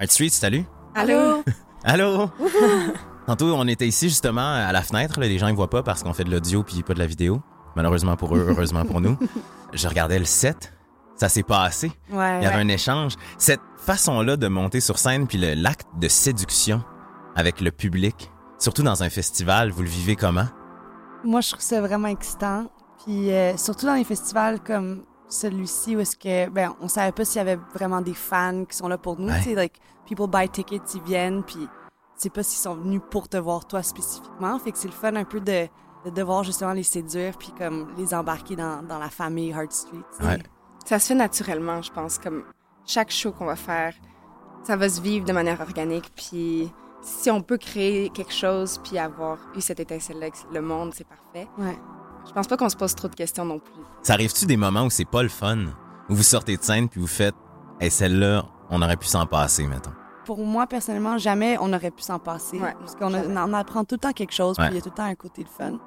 [0.00, 0.64] Art Street, salut.
[0.94, 1.42] Allô?
[1.82, 2.30] Allô?
[3.26, 5.18] Tantôt, on était ici justement à la fenêtre.
[5.18, 5.26] là.
[5.26, 7.42] Les gens ne voient pas parce qu'on fait de l'audio puis pas de la vidéo.
[7.74, 9.18] Malheureusement pour eux, heureusement pour nous.
[9.72, 10.72] Je regardais le set.
[11.16, 11.90] Ça s'est passé.
[12.12, 12.38] Ouais.
[12.38, 13.14] Il y avait un échange.
[13.38, 16.84] Cette façon-là de monter sur scène puis l'acte de séduction
[17.34, 20.46] avec le public, surtout dans un festival, vous le vivez comment?
[21.24, 22.70] Moi, je trouve ça vraiment excitant.
[23.04, 27.24] Puis euh, surtout dans les festivals comme celui-ci où est-ce que ben on savait pas
[27.24, 29.38] s'il y avait vraiment des fans qui sont là pour nous, Ouais.
[29.38, 31.68] tu sais like people buy tickets, ils viennent puis
[32.16, 35.14] sais pas s'ils sont venus pour te voir toi spécifiquement, fait que c'est le fun
[35.16, 35.68] un peu de,
[36.04, 40.02] de devoir justement les séduire puis comme les embarquer dans, dans la famille Hard Street.
[40.16, 40.28] tu sais.
[40.28, 40.42] Ouais.
[40.84, 42.18] Ça se fait naturellement, je pense.
[42.18, 42.44] Comme
[42.86, 43.92] chaque show qu'on va faire,
[44.64, 46.10] ça va se vivre de manière organique.
[46.16, 46.72] Puis
[47.02, 51.06] si on peut créer quelque chose puis avoir eu cette étincelle-là avec le monde, c'est
[51.06, 51.46] parfait.
[51.58, 51.76] Ouais.
[52.28, 53.82] Je pense pas qu'on se pose trop de questions non plus.
[54.02, 55.58] Ça arrive-tu des moments où c'est pas le fun?
[56.08, 57.34] Où vous sortez de scène puis vous faites,
[57.80, 59.90] hey, celle-là, on aurait pu s'en passer, mettons.
[60.24, 63.94] Pour moi personnellement, jamais on aurait pu s'en passer Ouais, parce qu'on on apprend tout
[63.94, 64.66] le temps quelque chose, Ouais.
[64.66, 65.78] puis il y a tout le temps un côté de fun.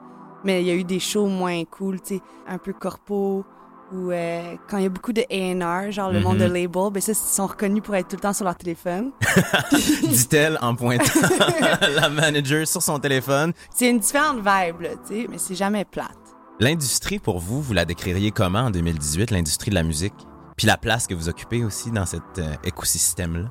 [0.44, 3.46] Mais il y a eu des shows moins cool, tu sais, un peu corpo
[3.94, 6.54] ou euh, quand il y a beaucoup de A&R, genre le monde de Mhm.
[6.54, 9.12] label, ben ça ils sont reconnus pour être tout le temps sur leur téléphone.
[10.10, 11.04] Dit-elle en pointant
[11.96, 13.54] la manager sur son téléphone.
[13.74, 16.18] C'est une différente vibe tu sais, mais c'est jamais plate.
[16.62, 20.14] L'industrie, pour vous, vous la décririez comment en 2018, l'industrie de la musique?
[20.56, 23.50] Puis la place que vous occupez aussi dans cet euh, écosystème-là?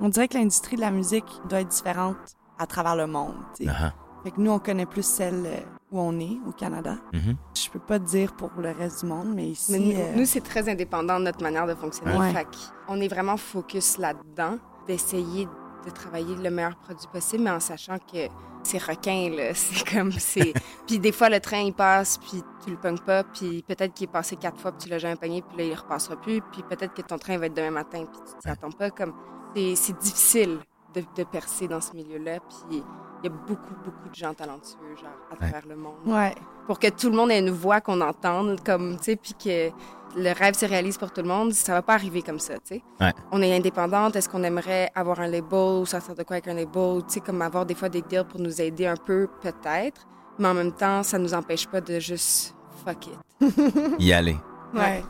[0.00, 2.16] On dirait que l'industrie de la musique doit être différente
[2.58, 3.34] à travers le monde.
[3.68, 3.92] Ah,
[4.24, 5.60] Fait que nous on connaît plus celle euh,
[5.92, 6.96] où on est au Canada.
[7.12, 7.36] mhm.
[7.54, 10.24] Je peux pas dire pour le reste du monde, mais ici Mais nous, euh, nous,
[10.24, 12.16] c'est très indépendant de notre manière de fonctionner.
[12.16, 12.32] Ouais.
[12.32, 12.48] Fait
[12.88, 15.46] on est vraiment focus là-dedans, d'essayer
[15.84, 18.28] de travailler le meilleur produit possible, mais en sachant que
[18.66, 19.54] c'est requin, là.
[19.54, 20.52] C'est comme, c'est...
[20.86, 24.04] puis des fois, le train, il passe, puis tu le pognes pas, puis peut-être qu'il
[24.08, 26.62] est passé quatre fois, puis tu l'as jamais pogné, puis là, il repassera plus, puis
[26.62, 28.90] peut-être que ton train va être demain matin, puis tu t'y attends pas.
[28.90, 29.14] Comme,
[29.54, 30.58] c'est, c'est difficile
[30.94, 32.82] de, de percer dans ce milieu-là, puis
[33.22, 36.34] il y a beaucoup, beaucoup de gens talentueux, genre, à travers le monde ouais.
[36.66, 39.70] pour que tout le monde ait une voix qu'on entende, comme, tu sais, puis que
[40.16, 42.76] le rêve se réalise pour tout le monde, ça va pas arriver comme ça, tu
[42.76, 42.82] sais.
[43.00, 43.12] Ouais.
[43.32, 46.54] On est indépendante, est-ce qu'on aimerait avoir un label ou sortir de quoi avec un
[46.54, 50.06] label, tu sais, comme avoir des fois des deals pour nous aider un peu, peut-être,
[50.38, 52.54] mais en même temps, ça nous empêche pas de juste
[52.84, 53.18] fuck it.
[53.98, 54.36] Y aller.
[54.74, 55.02] Ouais.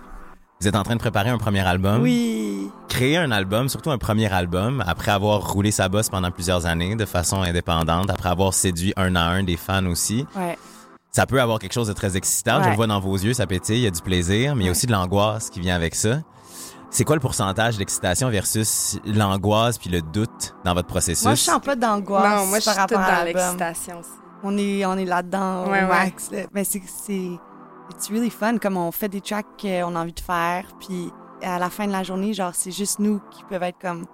[0.61, 2.01] Vous êtes en train de préparer un premier album.
[2.01, 2.71] Oui.
[2.89, 6.97] Créer un album, surtout un premier album, après avoir roulé sa bosse pendant plusieurs années
[6.97, 10.27] de façon indépendante, après avoir séduit un à un des fans aussi.
[10.35, 10.57] Ouais.
[11.17, 12.63] Ça peut avoir quelque chose de très excitant.
[12.63, 14.67] Je le vois dans vos yeux, ça pétille, il y a du plaisir, mais il
[14.67, 16.19] y a aussi de l'angoisse qui vient avec ça.
[16.91, 21.25] C'est quoi le pourcentage d'excitation versus l'angoisse puis le doute dans votre processus?
[21.25, 24.03] Moi, je sens pas d'angoisse non, moi, je par suis rapport toute à dans l'excitation.
[24.43, 26.29] On est, on est là-dedans au Ouais, max.
[26.53, 27.31] Mais c'est, c'est,
[27.91, 28.59] it's really fun.
[28.59, 31.11] Comme on fait des tracks qu'on a envie de faire, puis
[31.43, 34.05] à la fin de la journée, genre, c'est juste nous qui peuvent être comme,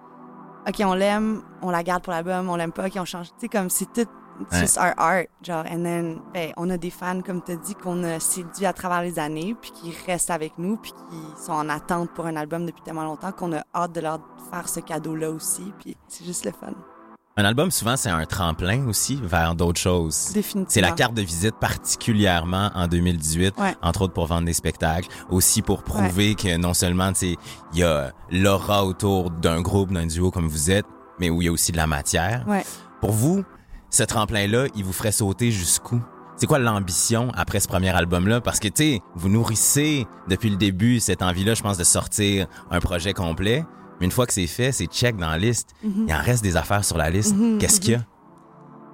[0.69, 3.27] OK, on l'aime, on la garde pour l'album, on l'aime pas, OK, on change.
[3.31, 4.07] Tu sais, comme, c'est tout,
[4.43, 4.61] it's Ouais.
[4.61, 5.65] just our art, genre.
[5.71, 9.03] And then, ben, on a des fans, comme tu dit, qu'on a séduit à travers
[9.03, 12.67] les années, puis qui restent avec nous, puis qui sont en attente pour un album
[12.67, 14.21] depuis tellement longtemps qu'on a hâte de leur
[14.51, 16.73] faire ce cadeau-là aussi, puis c'est juste le fun.
[17.39, 20.33] Un album, souvent, c'est un tremplin aussi vers d'autres choses.
[20.35, 20.67] Définitivement.
[20.69, 21.55] C'est la carte de visite
[22.03, 23.75] particulièrement en 2018, Ouais.
[23.83, 27.37] entre autres pour vendre des spectacles, aussi pour prouver que non seulement tu sais,
[27.73, 30.85] il y a l'aura autour d'un groupe, d'un duo comme vous êtes,
[31.19, 32.45] mais où il y a aussi de la matière.
[32.47, 32.65] Ouais.
[33.01, 33.45] Pour vous,
[33.93, 36.01] ce tremplin-là, il vous ferait sauter jusqu'où?
[36.37, 38.41] C'est quoi l'ambition après ce premier album-là?
[38.41, 42.47] Parce que, tu sais, vous nourrissez depuis le début cette envie-là, je pense, de sortir
[42.71, 43.65] un projet complet.
[44.01, 45.71] Mais une fois que c'est fait, c'est check dans la liste.
[45.85, 46.07] Mhm.
[46.09, 47.37] Il en reste des affaires sur la liste.
[47.37, 48.01] Mhm, Qu'est-ce qu'il y a?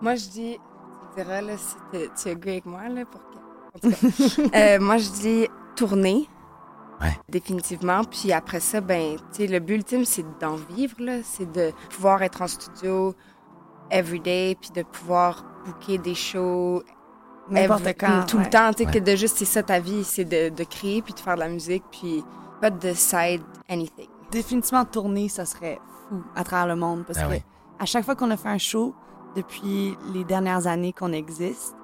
[0.03, 0.59] Moi, je dis,
[1.17, 3.87] tu diras, là, si tu es avec moi, là, pour que...
[3.87, 6.29] En tout cas, euh, moi, je dis tourner.
[7.01, 7.17] Ouais.
[7.29, 8.03] Définitivement.
[8.03, 11.21] Puis après ça, ben, tu sais, le but ultime, c'est d'en vivre, là.
[11.23, 13.15] C'est de pouvoir être en studio
[13.91, 16.83] every day, puis de pouvoir booker des shows
[17.51, 18.27] N'importe quand.
[18.27, 18.45] tout ouais.
[18.45, 18.71] le temps.
[18.73, 19.01] Tu sais, Ouais.
[19.01, 21.41] que de juste, c'est ça ta vie, c'est de, de créer, puis de faire de
[21.41, 22.23] la musique, puis
[22.61, 24.09] pas de side anything.
[24.31, 25.79] Définitivement tourner, ça serait
[26.09, 27.43] fou à travers le monde parce Ah que oui.
[27.79, 28.95] à chaque fois qu'on a fait un show
[29.35, 31.75] depuis les dernières années qu'on existe,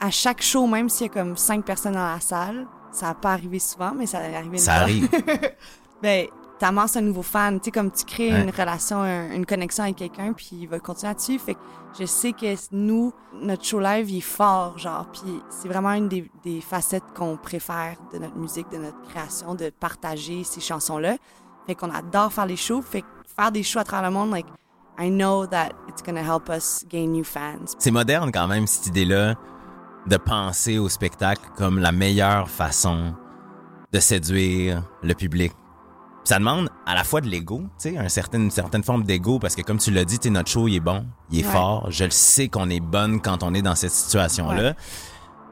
[0.00, 3.14] à chaque show, même s'il y a comme cinq personnes dans la salle, ça n'a
[3.14, 4.82] pas arrivé souvent, mais ça une Ça fois.
[4.82, 5.08] arrive.
[6.02, 6.26] ben,
[6.58, 8.42] t'amasses un nouveau fan, tu sais, comme tu crées Ouais.
[8.42, 11.38] une relation, un- une connexion avec quelqu'un, puis il va continuer là-dessus.
[11.38, 11.60] Fait que
[11.98, 13.12] je sais que nous,
[13.42, 17.36] notre show live, il est fort, genre, puis c'est vraiment une des, des facettes qu'on
[17.36, 21.16] préfère de notre musique, de notre création, de partager ces chansons-là.
[21.66, 23.06] Fait qu'on adore faire les shows, fait que
[23.36, 24.46] faire des shows à travers le monde, like,
[24.98, 27.66] I know that it's gonna help us gain new fans.
[27.78, 29.34] C'est moderne quand même, cette idée-là,
[30.06, 33.14] de penser au spectacle comme la meilleure façon
[33.92, 35.52] de séduire le public.
[36.26, 39.38] Ça demande à la fois de l'ego, tu sais, un certain, une certaine forme d'ego,
[39.38, 41.52] parce que comme tu l'as dit, tu notre show, il est bon, il est Ouais.
[41.52, 41.86] fort.
[41.90, 44.74] Je le sais qu'on est bonne quand on est dans cette situation-là.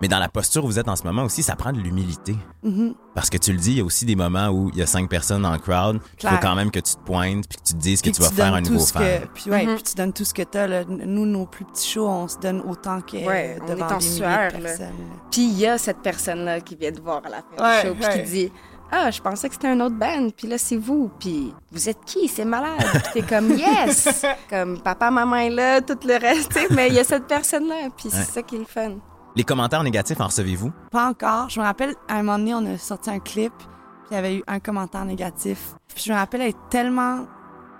[0.03, 2.35] Mais dans la posture où vous êtes en ce moment aussi, ça prend de l'humilité.
[2.65, 2.95] Mhm.
[3.15, 4.87] Parce que tu le dis, il y a aussi des moments où il y a
[4.87, 6.01] cinq personnes dans le crowd.
[6.21, 8.19] Il faut quand même que tu te pointes puis que tu te dises que Puis
[8.19, 9.03] tu vas faire un nouveau fan.
[9.21, 9.75] que, puis, ouais, Mhm.
[9.77, 10.67] puis tu donnes tout ce que t'as.
[10.67, 10.83] là.
[10.89, 13.99] Nous, nos plus petits shows, on se donne autant que Ouais, on devant est en
[13.99, 14.61] des milliers sueur, de là.
[14.63, 14.87] personnes.
[15.31, 17.89] Puis il y a cette personne-là qui vient te voir à la fin Ouais, du
[17.89, 18.25] show, puis ouais.
[18.25, 18.53] qui dit
[18.93, 21.11] Ah, je pensais que c'était un autre band, puis là, c'est vous.
[21.19, 22.29] Puis vous êtes qui?
[22.29, 22.79] C'est malade.
[22.93, 26.89] Puis t'es comme Yes Comme papa, maman est là, tout le reste, tu sais, mais
[26.89, 28.15] il y a cette personne-là, puis Ouais.
[28.15, 28.97] c'est ça qui est le fun.
[29.37, 30.71] Les commentaires négatifs, en recevez-vous?
[30.93, 31.49] Pas encore.
[31.51, 33.67] Je me rappelle, à un moment donné, on a sorti un clip, puis
[34.13, 35.75] il y avait eu un commentaire négatif.
[35.93, 37.27] Puis je me rappelle être tellement,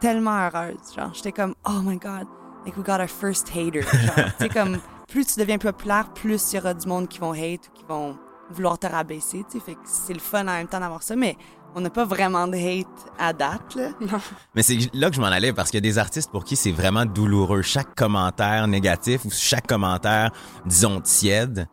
[0.01, 0.95] tellement heureuse.
[0.97, 2.27] Genre, j'étais comme, oh my God,
[2.67, 3.83] like we got our first hater.
[3.83, 7.21] Genre, tu sais, comme, plus tu deviens populaire, plus il y aura du monde qui
[7.21, 8.17] vont hate ou qui vont
[8.51, 9.65] vouloir te rabaisser, tu sais.
[9.65, 11.37] Fait que c'est le fun en même temps d'avoir ça, mais
[11.75, 12.87] on n'a pas vraiment de hate
[13.19, 13.91] à date, là.
[14.55, 16.55] Mais c'est là que je m'en allais parce qu'il y a des artistes pour qui
[16.57, 17.63] c'est vraiment douloureux.
[17.63, 20.31] Chaque commentaire négatif ou chaque commentaire,
[20.67, 21.67] disons, tiède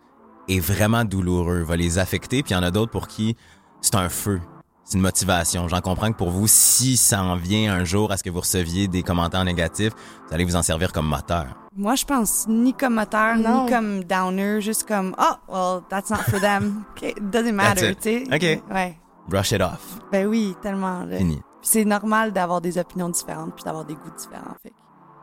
[0.48, 2.42] est vraiment douloureux, va les affecter.
[2.42, 3.36] Puis il y en a d'autres pour qui
[3.82, 4.42] c'est un feu,
[4.84, 5.68] c'est une motivation.
[5.68, 8.40] J'en comprends que pour vous, si ça en vient un jour à ce que vous
[8.42, 9.94] receviez des commentaires négatifs,
[10.28, 11.46] vous allez vous en servir comme moteur.
[11.76, 13.66] Moi, je pense ni comme moteur, Non.
[13.66, 16.84] ni comme downer, juste comme, oh, well, that's not for them.
[16.98, 18.00] Okay, it doesn't matter, it.
[18.02, 18.36] tu sais.
[18.60, 18.74] OK.
[18.74, 18.98] Ouais.
[19.30, 20.00] Brush it off.
[20.12, 21.06] Ben oui, tellement.
[21.06, 21.18] là.
[21.18, 21.36] Fini.
[21.36, 24.56] Puis c'est normal d'avoir des opinions différentes puis d'avoir des goûts différents.
[24.64, 24.76] Fait que,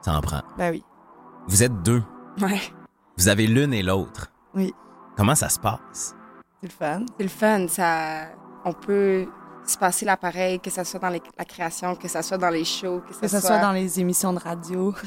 [0.03, 0.41] Ça en prend.
[0.57, 0.83] ben oui.
[1.49, 2.03] Vous êtes deux.
[2.41, 2.61] Ouais.
[3.19, 4.31] Vous avez l'une et l'autre.
[4.55, 4.73] Oui.
[5.17, 6.15] Comment ça se passe?
[6.63, 7.05] C'est le fun.
[7.19, 8.29] C'est le fun, ça.
[8.65, 9.27] On peut
[9.69, 12.65] se passer l'appareil, que ça soit dans les- la création, que ça soit dans les
[12.65, 14.95] shows, que ça, Que ce soit dans les émissions de radio.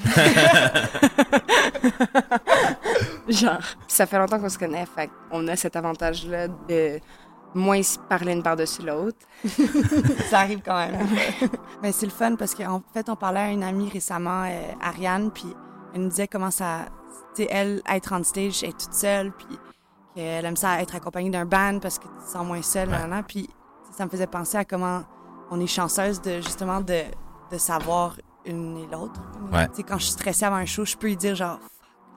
[3.28, 3.58] Genre.
[3.60, 7.00] Puis ça fait longtemps qu'on se connaît, fait on a cet avantage-là de
[7.54, 9.18] moins se parler une par-dessus l'autre.
[10.30, 11.08] ça arrive quand même.
[11.82, 15.32] Mais c'est le fun parce qu'en fait, on parlait à une amie récemment, euh, Ariane,
[15.32, 15.54] puis
[15.94, 16.86] elle nous disait comment ça.
[17.36, 19.48] Tu sais, elle, être on stage, être toute seule, puis
[20.16, 23.24] qu'elle aime ça être accompagnée d'un band parce que tu te sens moins seule, Ouais.
[23.28, 23.50] Puis
[23.92, 25.04] ça me faisait penser à comment
[25.52, 27.02] on est chanceuse de justement de,
[27.52, 28.16] de savoir
[28.46, 29.22] une et l'autre.
[29.52, 29.68] Ouais.
[29.70, 31.60] Tu sais, quand je suis stressée avant un show, je peux lui dire genre,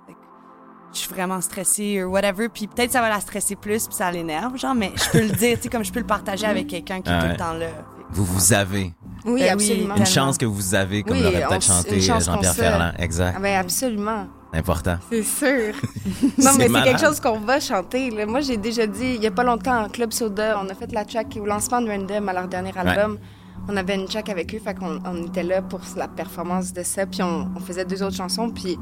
[0.09, 0.17] like,
[0.93, 4.11] je suis vraiment stressée ou whatever, puis peut-être ça va la stresser plus, puis ça
[4.11, 6.67] l'énerve, genre, mais je peux le dire, tu sais, comme je peux le partager avec
[6.69, 7.69] quelqu'un qui est Ah tout le temps là.
[8.11, 8.93] Vous vous avez
[9.25, 9.96] Oui, Ben oui, absolument.
[9.96, 12.55] une chance que vous avez, comme Oui, l'aurait peut-être chanté chance Jean-Pierre.
[12.55, 12.93] Ferland.
[12.99, 13.34] Exact.
[13.37, 14.26] Ah ben absolument.
[14.52, 14.96] Important.
[15.11, 15.75] C'est sûr.
[16.38, 18.11] non, mais c'est quelque chose qu'on va chanter.
[18.11, 18.25] là.
[18.26, 20.93] Moi, j'ai déjà dit, il y a pas longtemps, en Club Soda, on a fait
[20.93, 23.19] la track au lancement de Random à leur dernier album.
[23.69, 26.82] On avait une track avec eux, fait qu'on on était là pour la performance de
[26.82, 28.78] ça, puis on, on faisait deux autres chansons, puis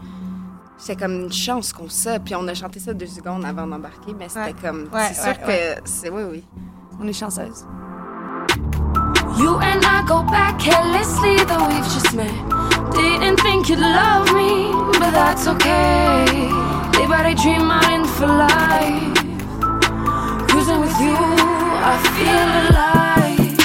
[0.77, 4.13] c'est comme une chance qu'on ça, puis on a chanté ça deux secondes avant d'embarquer,
[4.19, 4.55] mais c'était Ouais.
[4.61, 6.45] comme, Ouais, c'est sûr ouais, que c'est, oui, oui.
[7.01, 7.65] On est chanceuse.
[9.43, 12.31] You and I go back carelessly, though we've just met.
[12.95, 16.25] Didn't think you'd love me, but that's okay.
[16.93, 19.19] Day by day, dream out in for life.
[20.49, 21.17] Cruising with you,
[21.91, 23.59] I feel alive.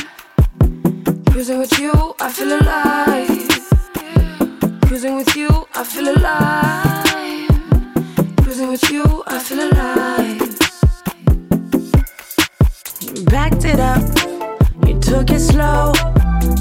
[1.30, 3.48] Cruising with you, I feel alive.
[4.88, 7.48] Cruising with you, I feel alive.
[8.42, 10.58] Cruising with you, I feel alive.
[13.26, 14.37] Backed it up.
[15.08, 15.94] Took it slow.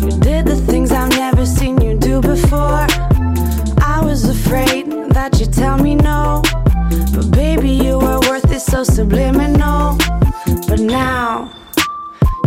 [0.01, 2.87] You did the things I've never seen you do before.
[3.83, 6.43] I was afraid that you'd tell me no.
[7.13, 9.99] But baby, you were worth it, so subliminal.
[10.69, 11.51] But now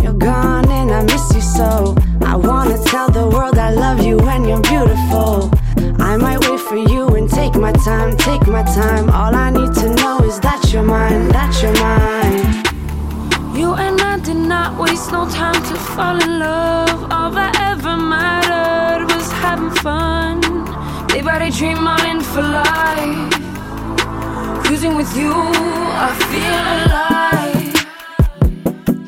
[0.01, 1.97] you're gone and I miss you so.
[2.21, 5.51] I wanna tell the world I love you and you're beautiful.
[5.99, 9.09] I might wait for you and take my time, take my time.
[9.09, 12.18] All I need to know is that you're mine, that you're mine.
[14.77, 17.11] Waste no time to fall in love.
[17.11, 20.41] All that ever mattered was having fun.
[21.07, 23.33] Day by day, dream all in for life.
[24.63, 27.73] Cruising with you, I feel alive.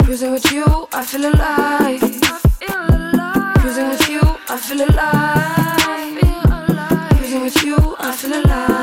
[0.03, 2.01] Cruising with you, I feel alive.
[3.59, 6.19] Cruising with you, I feel alive.
[7.17, 8.81] Cruising with you, I feel alive.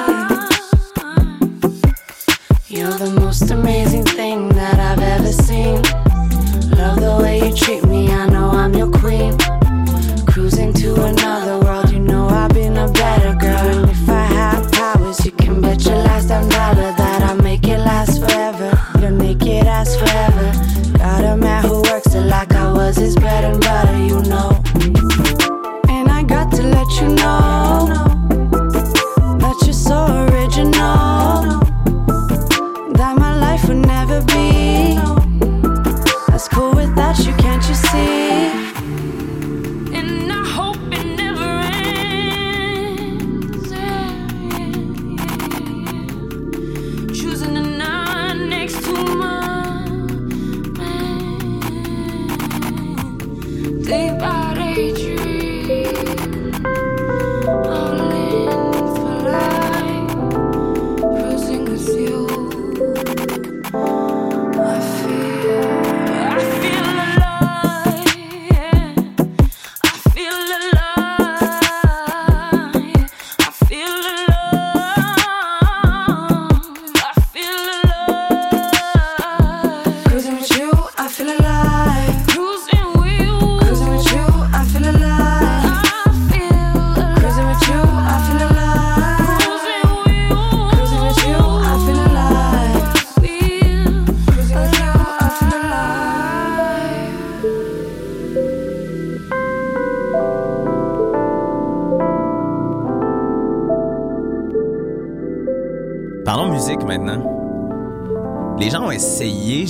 [2.69, 5.83] You're the most amazing thing that I've ever seen.
[6.77, 9.37] Love the way you treat me, I know I'm your queen.
[10.27, 11.58] Cruising to another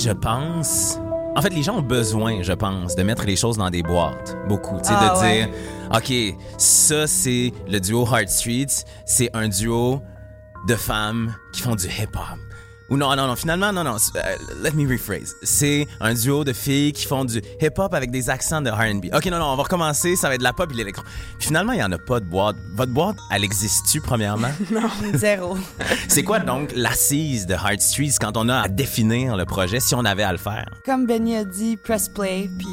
[0.09, 0.99] je pense.
[1.35, 4.35] En fait, les gens ont besoin, je pense, de mettre les choses dans des boîtes.
[4.47, 4.77] Beaucoup.
[4.79, 5.45] Tu sais, Ah, de ouais.
[5.45, 5.49] dire,
[5.95, 8.85] OK, ça, c'est le duo Heart Streets.
[9.05, 10.01] C'est un duo
[10.67, 12.39] de femmes qui font du hip-hop.
[12.89, 15.35] Ou non, non, non, finalement, non, non, euh, let me rephrase.
[15.43, 19.15] C'est un duo de filles qui font du hip-hop avec des accents de R&B.
[19.15, 21.03] OK, non, non, on va recommencer, ça va être de la pop et l'électro.
[21.39, 22.55] Finalement, il n'y en a pas de boîte.
[22.75, 24.49] Votre boîte, elle existe-tu, premièrement?
[25.13, 25.57] Zéro.
[26.07, 29.93] c'est quoi donc l'assise de Heart Streets quand on a à définir le projet, si
[29.93, 30.65] on avait à le faire?
[30.85, 32.67] Comme Benny a dit, press play, puis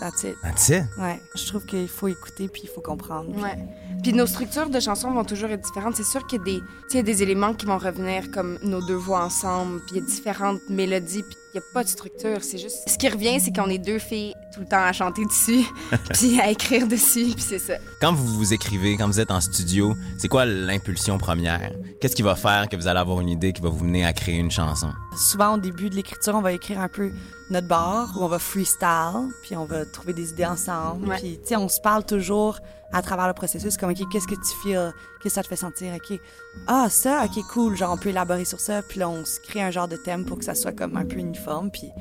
[0.00, 0.36] that's it.
[0.42, 0.84] That's it?
[0.98, 3.30] Ouais, je trouve qu'il faut écouter puis il faut comprendre.
[3.40, 3.58] Ouais.
[4.02, 5.96] Puis nos structures de chansons vont toujours être différentes.
[5.96, 7.78] C'est sûr qu'il y a des, tu sais, il y a des éléments qui vont
[7.78, 11.66] revenir comme nos deux voix ensemble, puis il y a différentes mélodies, puis il n'y
[11.66, 12.38] a pas de structure.
[12.42, 12.88] C'est juste.
[12.88, 15.64] Ce qui revient, c'est qu'on est deux filles tout le temps à chanter dessus,
[16.12, 17.74] puis à écrire dessus, puis c'est ça.
[18.00, 21.72] Quand vous vous écrivez, quand vous êtes en studio, c'est quoi l'impulsion première?
[22.00, 24.12] Qu'est-ce qui va faire que vous allez avoir une idée qui va vous mener à
[24.12, 24.90] créer une chanson?
[25.16, 27.12] Souvent, au début de l'écriture, on va écrire un peu
[27.50, 31.08] notre bar ou on va freestyle, puis on va trouver des idées ensemble.
[31.08, 31.18] Ouais.
[31.18, 32.58] Puis, tu sais, on se parle toujours
[32.92, 34.92] à travers le processus, comme, OK, qu'est-ce que tu feels?
[35.20, 35.94] Qu'est-ce que ça te fait sentir?
[35.94, 36.18] OK,
[36.66, 37.76] ah, ça, OK, cool.
[37.76, 40.24] Genre, on peut élaborer sur ça, puis là, on se crée un genre de thème
[40.24, 41.92] pour que ça soit comme un peu uniforme, puis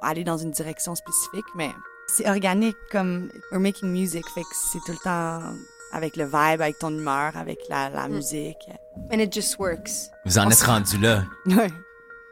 [0.00, 1.70] aller dans une direction spécifique, mais
[2.06, 5.40] c'est organique, comme we're making music, fait que c'est tout le temps
[5.92, 8.68] avec le vibe, avec ton humeur, avec la, la musique.
[9.12, 10.10] And it just works.
[10.24, 11.24] Vous en êtes rendu là.
[11.46, 11.70] Ouais,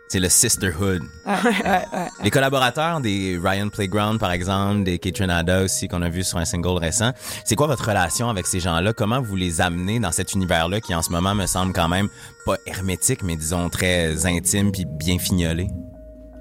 [0.08, 1.02] C'est le sisterhood.
[1.26, 2.08] ouais, ouais, ouais.
[2.22, 6.44] Les collaborateurs des Ryan Playground, par exemple, des Kitchenada aussi, qu'on a vu sur un
[6.44, 7.10] single récent,
[7.44, 8.92] c'est quoi votre relation avec ces gens-là?
[8.92, 12.08] Comment vous les amenez dans cet univers-là qui, en ce moment, me semble quand même
[12.44, 15.66] pas hermétique, mais disons très intime puis bien fignolé?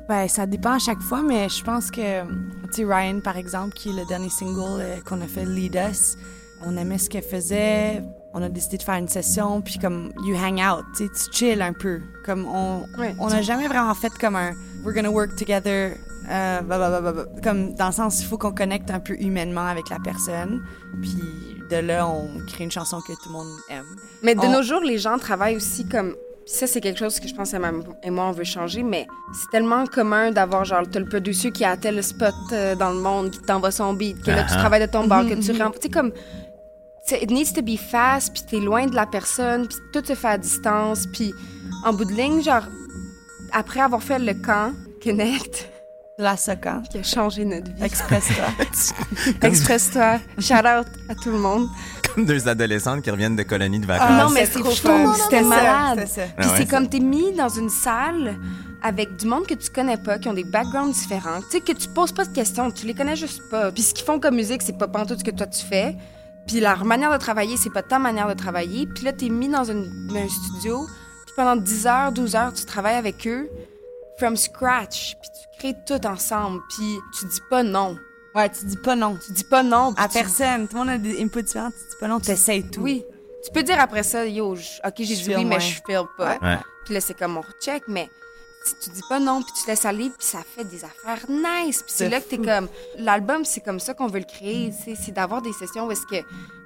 [0.07, 2.21] Ben, ça dépend à chaque fois, mais je pense que,
[2.71, 6.15] tu Ryan, par exemple, qui est le dernier single euh, qu'on a fait, Lead Us,
[6.63, 8.03] on aimait ce qu'elle faisait.
[8.37, 11.37] On a décidé de faire une session, puis comme, you hang out, tu sais, tu
[11.37, 12.01] chill un peu.
[12.25, 13.15] Comme, on Ouais.
[13.17, 14.51] on n'a jamais vraiment fait comme un,
[14.83, 15.95] we're gonna work together,
[16.29, 19.65] euh, bah, bah, bah, comme, dans le sens, il faut qu'on connecte un peu humainement
[19.65, 20.61] avec la personne,
[21.01, 21.15] puis
[21.71, 23.85] de là, on crée une chanson que tout le monde aime.
[24.21, 26.13] Mais de On- nos jours, les gens travaillent aussi comme.
[26.47, 27.57] Ça, c'est quelque chose que je pense que
[28.03, 31.65] et moi, on veut changer, mais c'est tellement commun d'avoir, genre, t'as le producer qui
[31.65, 34.57] a tel spot euh, dans le monde, qui t'envoie son beat, que là, tu Uh-huh.
[34.59, 35.79] travailles de ton bar, que tu rentres.
[35.79, 36.11] Tu sais, comme.
[37.07, 40.03] Tu sais, It needs to be fast, puis t'es loin de la personne, puis tout
[40.05, 41.33] se fait à distance, puis
[41.85, 42.63] en bout de ligne, genre,
[43.51, 45.69] après avoir fait le camp, Connect,
[46.17, 46.81] La soca.
[46.89, 47.83] qui a changé notre vie.
[47.83, 48.45] Express-toi.
[49.41, 50.19] Express-toi.
[50.39, 51.67] Shout out à tout le monde.
[52.13, 54.07] Comme deux adolescentes qui reviennent de colonies de vacances.
[54.09, 55.13] Ah, non, mais c'est c'est trop fou, fun.
[55.13, 56.07] c'était malade.
[56.07, 56.21] ça.
[56.37, 56.53] Ah ouais?
[56.57, 58.35] c'est comme t'es mis dans une salle
[58.81, 61.71] avec du monde que tu connais pas, qui ont des backgrounds différents, tu sais, que
[61.73, 63.71] tu poses pas de questions, tu les connais juste pas.
[63.71, 65.95] Puis ce qu'ils font comme musique, c'est pas pantoute ce que toi tu fais.
[66.47, 68.87] Puis leur manière de travailler, c'est pas ta manière de travailler.
[68.87, 70.85] Puis là, t'es mis dans une- un studio,
[71.25, 73.49] puis pendant 10 heures, 12 heures, tu travailles avec eux,
[74.19, 77.97] from scratch, puis tu crées tout ensemble, puis tu dis pas non.
[78.35, 79.17] Ouais, tu dis pas non.
[79.25, 79.93] Tu dis pas non.
[79.97, 80.67] À tu- personne.
[80.67, 81.71] Tout le monde a des inputs différents.
[81.71, 82.81] Tu dis pas non, tu essayes tout.
[82.81, 83.03] Oui.
[83.45, 86.37] Tu peux dire après ça, yo, je- ok, j'ai dit oui, mais je feel pas.
[86.41, 86.57] Ouais.
[86.83, 88.09] Puis là, c'est comme on recheck, mais
[88.65, 91.81] si tu dis pas non, puis tu laisses aller, puis ça fait des affaires nice.
[91.83, 92.67] Puis c'est là que t'es comme.
[92.97, 94.71] L'album, c'est comme ça qu'on veut le créer.
[94.71, 96.15] tu sais, C'est d'avoir des sessions où est-ce que,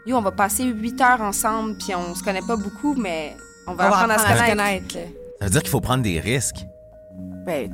[0.05, 3.35] yo, on va passer huit heures ensemble, puis on se connaît pas beaucoup, mais
[3.67, 4.49] on va On va apprendre à se connaître.
[4.93, 4.93] connaître.
[5.39, 6.65] Ça veut dire qu'il faut prendre des risques.
[7.45, 7.69] Ben,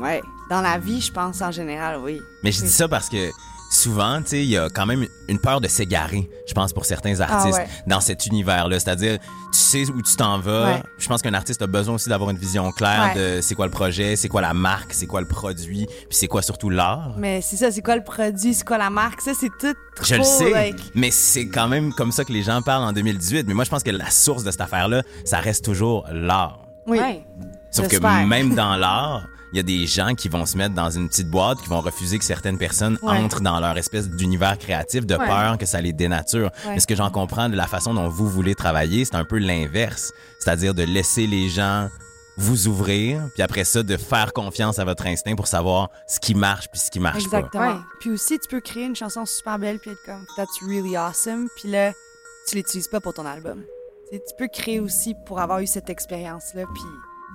[0.00, 0.20] ouais.
[0.50, 2.20] Dans la vie, je pense, en général, oui.
[2.42, 3.30] Mais je dis ça parce que
[3.70, 6.84] souvent, tu sais, il y a quand même une peur de s'égarer, je pense, pour
[6.84, 7.68] certains artistes ouais.
[7.86, 8.78] dans cet univers-là.
[8.80, 9.18] C'est-à-dire,
[9.52, 10.74] tu sais où tu t'en vas.
[10.74, 10.82] Ouais.
[10.98, 13.36] Je pense qu'un artiste a besoin aussi d'avoir une vision claire Ouais.
[13.36, 16.26] de c'est quoi le projet, c'est quoi la marque, c'est quoi le produit, puis c'est
[16.26, 17.14] quoi surtout l'art.
[17.16, 20.04] Mais c'est ça, c'est quoi le produit, c'est quoi la marque, ça, c'est tout trop,
[20.04, 22.92] Je le sais, like, mais c'est quand même comme ça que les gens parlent en
[22.92, 23.46] 2018.
[23.46, 26.58] Mais moi, je pense que la source de cette affaire-là, ça reste toujours l'art.
[26.86, 26.98] Oui.
[26.98, 27.24] Ouais.
[27.70, 27.96] Sauf que
[28.26, 31.28] même dans l'art, il y a des gens qui vont se mettre dans une petite
[31.28, 33.18] boîte, qui vont refuser que certaines personnes Ouais.
[33.18, 35.26] entrent dans leur espèce d'univers créatif de Ouais.
[35.26, 36.50] peur que ça les dénature.
[36.66, 36.74] Ouais.
[36.74, 39.38] Mais ce que j'en comprends de la façon dont vous voulez travailler, c'est un peu
[39.38, 40.12] l'inverse.
[40.38, 41.88] C'est-à-dire de laisser les gens
[42.36, 46.34] vous ouvrir, puis après ça, de faire confiance à votre instinct pour savoir ce qui
[46.34, 47.74] marche puis ce qui marche Exactement.
[47.74, 47.80] Ouais.
[48.00, 51.48] Puis aussi, tu peux créer une chanson super belle puis être comme that's really awesome,
[51.56, 51.92] puis là,
[52.48, 53.62] tu l'utilises pas pour ton album.
[54.10, 56.82] Tu peux créer aussi pour avoir eu cette expérience-là, puis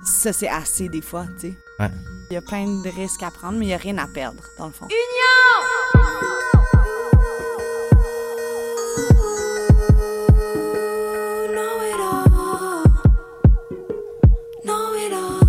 [0.04, 1.54] ça, c'est assez des fois, tu sais.
[1.78, 1.90] Ouais.
[2.30, 4.42] Il y a plein de risques à prendre, mais il y a rien à perdre,
[4.58, 4.88] dans le fond.
[11.54, 12.84] know it all.
[14.64, 15.40] Know it all.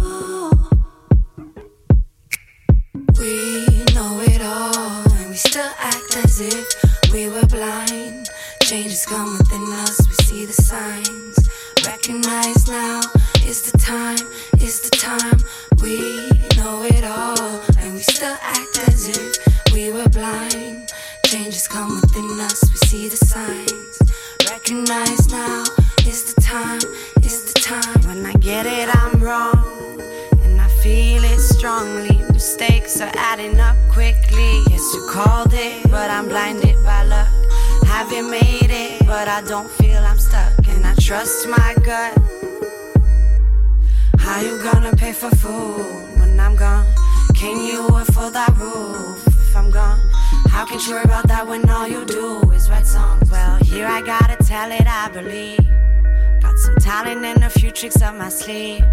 [3.19, 8.29] We know it all, and we still act as if we were blind.
[8.61, 11.49] Changes come within us, we see the signs.
[11.85, 13.01] Recognize now
[13.47, 14.17] is the time,
[14.59, 15.39] is the time.
[15.81, 16.27] We
[16.57, 20.91] know it all, and we still act as if we were blind.
[21.25, 23.99] Changes come within us, we see the signs.
[24.49, 25.63] Recognize now
[26.05, 26.81] is the time,
[27.23, 28.01] is the time.
[28.07, 30.01] When I get it, I'm wrong,
[30.43, 32.17] and I feel it strongly.
[32.33, 34.63] Mistakes are adding up quickly.
[34.69, 37.29] Yes, you called it, but I'm blinded by luck.
[37.85, 42.36] Haven't made it, but I don't feel I'm stuck, and I trust my gut.
[44.27, 46.85] How you gonna pay for food when I'm gone?
[47.33, 50.01] Can you afford that roof if I'm gone?
[50.49, 53.31] How can you worry about that when all you do is write songs?
[53.31, 55.65] Well, here I gotta tell it, I believe.
[56.41, 58.83] Got some talent and a few tricks up my sleeve.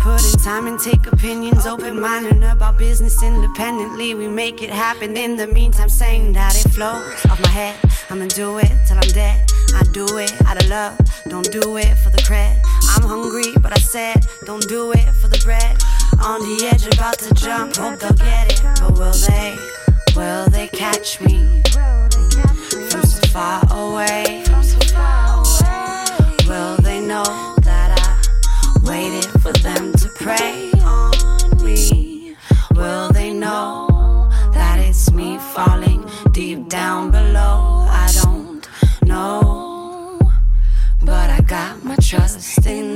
[0.00, 4.14] Put in time and take opinions, open minded about business independently.
[4.14, 7.76] We make it happen in the meantime, saying that it flows off my head.
[8.10, 9.50] I'ma do it till I'm dead.
[9.74, 12.67] I do it out of love, don't do it for the cred.
[12.98, 15.80] I'm hungry, but I said, don't do it for the bread.
[16.20, 18.60] On the edge, about to jump, hope they'll get it.
[18.80, 19.56] But will they,
[20.16, 21.62] will they catch me
[22.90, 24.42] from so far away?
[26.48, 30.72] Will they know that I waited for them to pray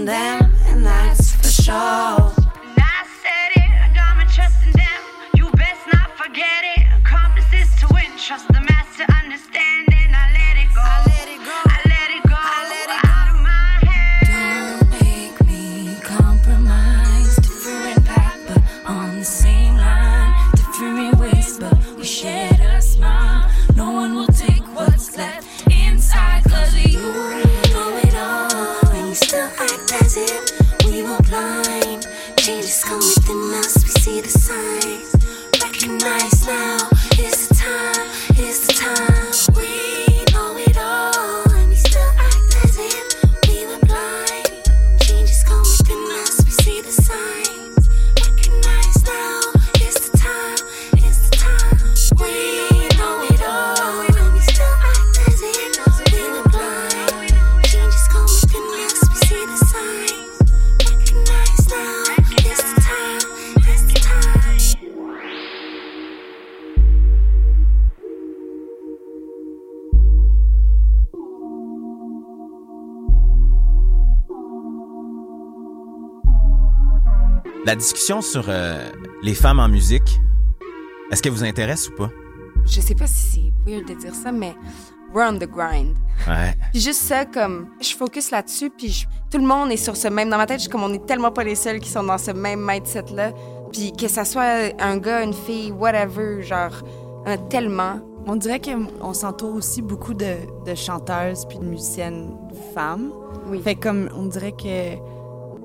[0.05, 1.75] them, and that's for sure.
[1.75, 5.01] I said it, got my trust in them.
[5.35, 6.83] You best not forget it.
[7.81, 8.72] To win, trust the master,
[77.73, 78.91] La discussion sur euh,
[79.23, 80.21] les femmes en musique,
[81.11, 82.11] est-ce qu'elle vous intéresse ou pas?
[82.67, 84.55] Je sais pas si c'est weird de dire ça, mais
[85.15, 85.97] we're on the grind.
[86.29, 86.55] Ouais.
[86.71, 90.09] Puis juste ça, comme, je focus là-dessus, puis je- tout le monde est sur ce
[90.09, 90.29] même.
[90.29, 92.19] Dans ma tête, je suis comme, on est tellement pas les seuls qui sont dans
[92.19, 93.33] ce même mindset-là.
[93.73, 96.75] Puis que ça soit un gars, une fille, whatever, genre,
[97.27, 98.01] euh, tellement.
[98.27, 100.35] On dirait qu'on s'entoure aussi beaucoup de,
[100.67, 102.37] de chanteuses puis de musiciennes
[102.75, 103.13] femmes.
[103.47, 103.63] Oui.
[103.63, 104.97] Fait comme, on dirait que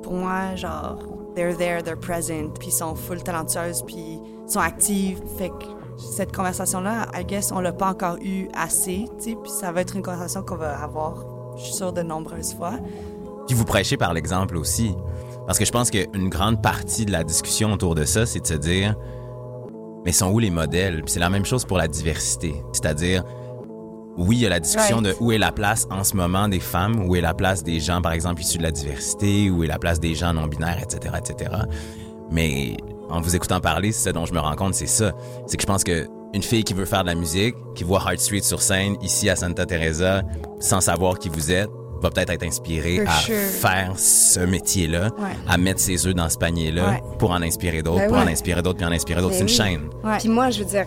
[0.04, 1.00] pour moi, genre,
[1.38, 5.21] they're there, they're present, puis sont full talentueuses, puis sont actives.
[5.38, 5.65] Fait que
[5.97, 9.95] cette conversation-là, I guess, on l'a pas encore eu assez, tu puis ça va être
[9.95, 11.23] une conversation qu'on va avoir,
[11.58, 12.73] je suis sûre, de nombreuses fois.
[13.47, 14.95] Puis vous prêchez par l'exemple aussi.
[15.45, 18.47] Parce que je pense qu'une grande partie de la discussion autour de ça, c'est de
[18.47, 18.95] se dire,
[20.04, 21.04] mais sont où les modèles?
[21.04, 22.63] Puis c'est la même chose pour la diversité.
[22.73, 23.23] C'est-à-dire,
[24.17, 25.17] oui, il y a la discussion Right.
[25.17, 27.80] de où est la place en ce moment des femmes, où est la place des
[27.80, 31.15] gens, par exemple, issus de la diversité, où est la place des gens non-binaires, etc.,
[31.17, 31.51] etc.
[32.32, 32.77] Mais
[33.10, 35.13] en vous écoutant parler, c'est ce dont je me rends compte, c'est ça.
[35.45, 37.99] C'est que je pense que une fille qui veut faire de la musique, qui voit
[38.06, 40.23] Heart Street sur scène, ici à Santa Teresa,
[40.60, 41.69] sans savoir qui vous êtes,
[42.01, 43.36] va peut-être être inspirée For à sure.
[43.36, 45.30] faire ce métier-là, Ouais.
[45.47, 47.01] à mettre ses œufs dans ce panier-là Ouais.
[47.17, 49.36] pour en inspirer d'autres, Ben pour en inspirer d'autres, puis en inspirer d'autres.
[49.39, 49.80] Ben c'est une oui.
[49.80, 50.17] chaîne.
[50.19, 50.86] Puis moi, je veux dire,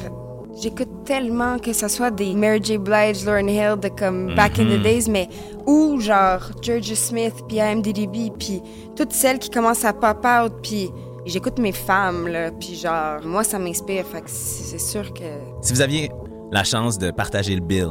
[0.61, 2.79] j'écoute tellement que ce soit des Mary J.
[2.79, 5.29] Blige, Lauryn Hill, de comme Back in the Days, mais
[5.67, 8.63] ou genre Georgia Smith, puis IMDb, puis
[8.97, 10.91] toutes celles qui commencent à pop out, puis
[11.27, 15.25] j'écoute mes femmes, là, puis genre, moi, ça m'inspire, fait que c'est sûr que...
[15.63, 16.11] Si vous aviez
[16.51, 17.91] la chance de partager le bill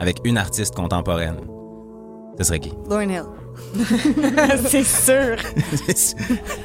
[0.00, 1.40] avec une artiste contemporaine,
[2.38, 2.72] ce serait qui?
[2.88, 3.41] Lauryn Hill.
[4.66, 5.36] c'est sûr!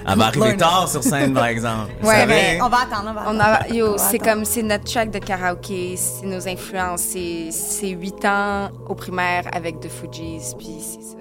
[0.08, 1.91] Elle va arriver tard sur scène, par exemple.
[2.04, 4.00] Ouais, mais On va attendre, on va On attendre.
[4.00, 8.95] c'est comme, c'est notre track de karaoké, c'est nos influences, c'est c'est huit ans au
[8.95, 11.17] primaire avec The Fugees, puis c'est ça.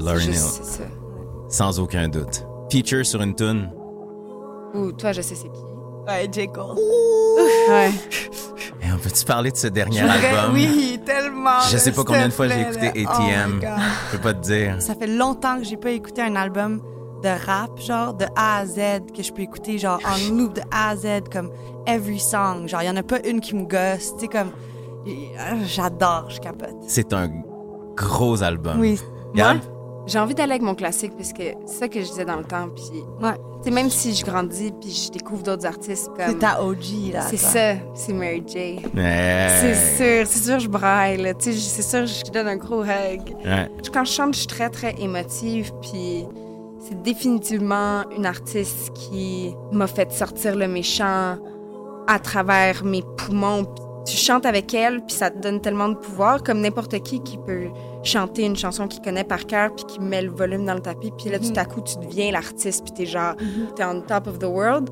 [0.00, 0.84] Lauryn Hill, C'est ça.
[1.48, 2.44] sans aucun doute.
[2.70, 3.70] Feature sur une tune.
[4.74, 5.60] Ou toi, je sais c'est qui.
[6.06, 6.48] Ouais, J.
[6.48, 6.76] Cole.
[7.68, 7.90] Ouais.
[8.82, 10.52] Et on peut-tu parler de ce dernier album?
[10.54, 11.60] Oui, tellement.
[11.70, 13.06] Je sais pas combien de fois j'ai écouté.
[13.06, 13.60] Oh ATM.
[13.60, 13.68] God.
[14.06, 14.76] Je peux pas te dire.
[14.80, 16.82] Ça fait longtemps que j'ai pas écouté un album
[17.22, 18.76] de rap, genre, de A à Z,
[19.16, 21.50] que je peux écouter, genre, en loop de A à Z, comme
[21.86, 22.68] every song.
[22.68, 24.50] Genre, il y en a pas une qui me gosse, tu sais, comme,
[25.06, 26.76] euh, j'adore, je capote.
[26.86, 27.30] C'est un
[27.96, 28.78] gros album.
[28.78, 29.00] Oui.
[29.34, 29.58] Gab?
[30.06, 32.44] J'ai envie d'aller avec mon classique parce que c'est ça que je disais dans le
[32.44, 32.68] temps.
[32.74, 33.70] Puis, Ouais.
[33.72, 36.38] même si je grandis puis je découvre d'autres artistes C'est comme.
[36.38, 37.22] ta OG, là.
[37.22, 38.80] C'est ça, c'est Mary J.
[38.94, 41.16] C'est sûr, c'est sûr, je braille.
[41.22, 41.32] là.
[41.38, 43.34] C'est sûr, je donne un gros hug.
[43.44, 43.70] Ouais.
[43.92, 45.72] Quand je chante, je suis très, très émotive.
[45.80, 46.26] Puis
[46.80, 51.38] c'est définitivement une artiste qui m'a fait sortir le méchant
[52.06, 53.64] à travers mes poumons.
[54.06, 57.38] Tu chantes avec elle, puis ça te donne tellement de pouvoir, comme n'importe qui qui
[57.38, 57.68] peut
[58.04, 61.10] chanter une chanson qu'il connaît par cœur, puis qui met le volume dans le tapis.
[61.18, 63.34] Puis là, tout à coup, tu deviens l'artiste, puis t'es genre,
[63.76, 64.90] t'es on top of the world.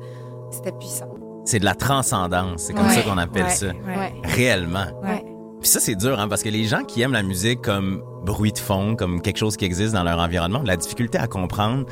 [0.51, 1.09] C'était puissant.
[1.45, 2.61] C'est de la transcendance.
[2.63, 2.93] C'est comme Ouais.
[2.93, 3.49] ça qu'on appelle Ouais.
[3.49, 3.67] ça.
[3.67, 4.13] Ouais.
[4.23, 4.85] Réellement.
[5.03, 5.23] Ouais.
[5.61, 8.51] Puis ça, c'est dur, hein, parce que les gens qui aiment la musique comme bruit
[8.51, 11.85] de fond, comme quelque chose qui existe dans leur environnement, la difficulté à comprendre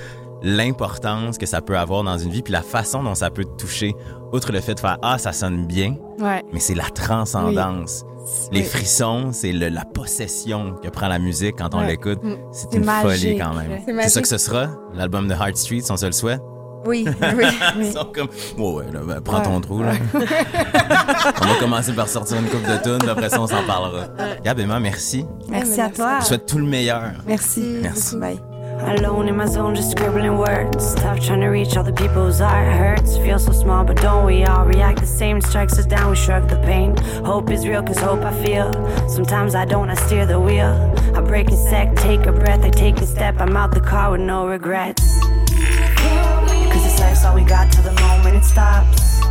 [0.43, 3.55] l'importance que ça peut avoir dans une vie, puis la façon dont ça peut te
[3.61, 3.93] toucher.
[4.33, 6.43] Outre le fait de faire Ah, ça sonne bien, Ouais.
[6.53, 8.03] mais c'est la transcendance.
[8.51, 8.65] Les Oui.
[8.65, 11.87] frissons, c'est le- la possession que prend la musique quand on Ouais.
[11.87, 12.23] l'écoute.
[12.23, 12.35] Mm.
[12.51, 13.81] C'est une folie magique, quand même.
[14.03, 16.39] C'est ça que ce sera, l'album de Heart Street, son seul souhait.
[16.83, 17.05] Oui,
[17.37, 17.45] oui.
[17.77, 19.43] Ils sont comme, ouais, ouais, là, ben, prends Ouais.
[19.43, 19.91] ton trou, là.
[20.15, 24.07] on va commencer par sortir une coupe de tunes, après ça, on s'en parlera.
[24.43, 25.23] Gab, Emma, merci.
[25.47, 25.93] Merci à merci.
[25.97, 26.13] toi.
[26.15, 27.03] Je vous souhaite tout le meilleur.
[27.27, 27.77] Merci.
[27.83, 28.17] Merci.
[28.17, 28.39] Bye.
[28.83, 30.95] Alone in my zone, just scribbling words.
[30.95, 33.15] Tough trying to reach all the people whose heart hurts.
[33.17, 35.39] Feel so small, but don't we all react the same?
[35.39, 36.97] Strikes us down, we shrug the pain.
[37.23, 38.71] Hope is real, cause hope I feel.
[39.07, 40.73] Sometimes I don't, I steer the wheel.
[41.15, 43.39] I break a sec, take a breath, I take a step.
[43.39, 45.19] I'm out the car with no regrets.
[45.21, 49.21] Cause this life's all we got till the moment it stops.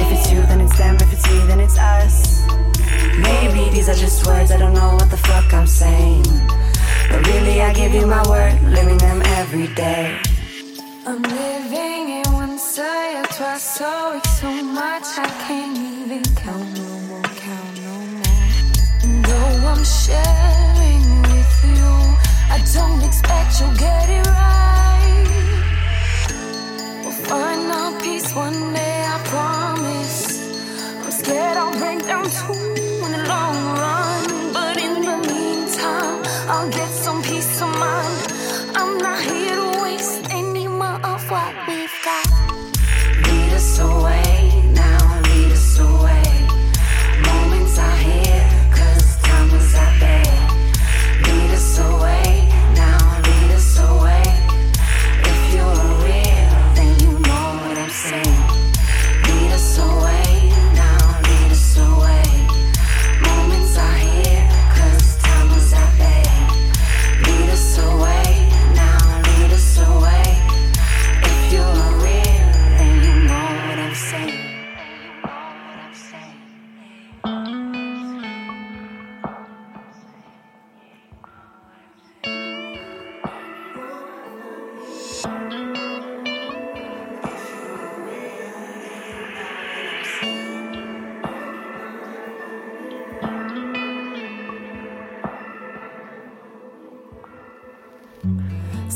[0.00, 0.96] If it's you, then it's them.
[0.96, 2.46] If it's me, then it's us.
[3.18, 6.24] Maybe these are just words, I don't know what the fuck I'm saying.
[7.10, 10.18] But really, I give you my word, living them every day.
[11.06, 16.68] I'm living in one side of twice, so it's so much I can't even count
[16.76, 19.22] no more, count no more.
[19.26, 21.90] Though I'm sharing with you,
[22.56, 25.28] I don't expect you'll get it right.
[27.02, 30.16] We'll find our peace one day, I promise.
[31.04, 32.57] I'm scared I'll break down too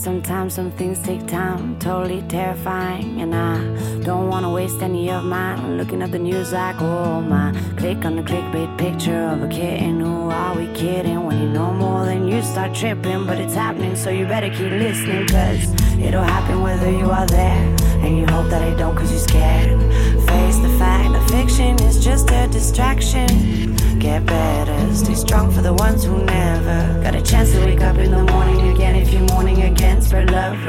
[0.02, 3.20] Sometimes some things take time, totally terrifying.
[3.20, 3.58] And I
[4.02, 5.78] don't wanna waste any of mine.
[5.78, 7.52] Looking at the news like, oh my.
[7.76, 10.00] Click on the clickbait picture of a kitten.
[10.00, 11.24] Who are we kidding?
[11.24, 13.26] When you know more than you start tripping.
[13.26, 15.28] But it's happening, so you better keep listening.
[15.28, 17.62] Cause it'll happen whether you are there.
[18.02, 19.80] And you hope that it don't cause you're scared.
[20.26, 23.76] Face the fact that fiction is just a distraction.
[24.00, 27.98] Get better, stay strong for the ones who never got a chance to wake up
[27.98, 28.71] in the morning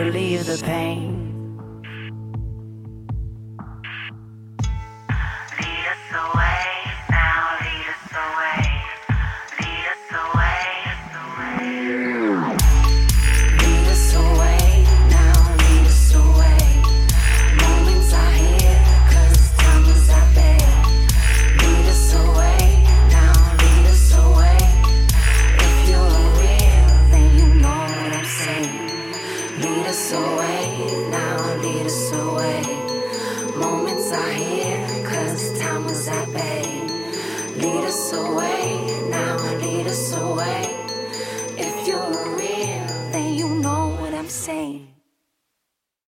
[0.04, 1.33] relieve the pain.